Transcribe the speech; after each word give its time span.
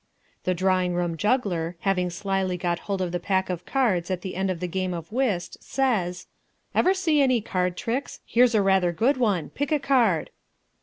The 0.45 0.55
drawing 0.55 0.95
room 0.95 1.15
juggler, 1.15 1.75
having 1.81 2.09
slyly 2.09 2.57
got 2.57 2.79
hold 2.89 3.03
of 3.03 3.11
the 3.11 3.19
pack 3.19 3.51
of 3.51 3.67
cards 3.67 4.09
at 4.09 4.21
the 4.21 4.35
end 4.35 4.49
of 4.49 4.59
the 4.59 4.67
game 4.67 4.95
of 4.95 5.11
whist, 5.11 5.57
says: 5.61 6.25
"Ever 6.73 6.95
see 6.95 7.21
any 7.21 7.39
card 7.39 7.77
tricks? 7.77 8.19
Here's 8.25 8.57
rather 8.57 8.89
a 8.89 8.93
good 8.93 9.17
one; 9.17 9.51
pick 9.51 9.71
a 9.71 9.77
card." 9.77 10.31